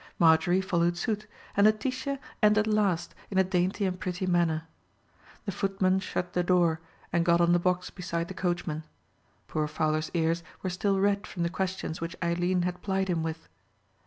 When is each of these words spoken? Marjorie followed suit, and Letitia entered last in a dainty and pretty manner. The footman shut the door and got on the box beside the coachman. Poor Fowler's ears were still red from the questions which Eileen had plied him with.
Marjorie 0.17 0.61
followed 0.61 0.97
suit, 0.97 1.27
and 1.55 1.65
Letitia 1.65 2.19
entered 2.41 2.65
last 2.65 3.13
in 3.29 3.37
a 3.37 3.43
dainty 3.43 3.85
and 3.85 3.99
pretty 3.99 4.25
manner. 4.25 4.63
The 5.45 5.51
footman 5.51 5.99
shut 5.99 6.33
the 6.33 6.41
door 6.41 6.81
and 7.13 7.23
got 7.23 7.39
on 7.39 7.53
the 7.53 7.59
box 7.59 7.91
beside 7.91 8.27
the 8.27 8.33
coachman. 8.33 8.83
Poor 9.47 9.67
Fowler's 9.67 10.09
ears 10.15 10.41
were 10.63 10.71
still 10.71 10.99
red 10.99 11.27
from 11.27 11.43
the 11.43 11.49
questions 11.49 12.01
which 12.01 12.15
Eileen 12.23 12.63
had 12.63 12.81
plied 12.81 13.09
him 13.09 13.21
with. 13.21 13.47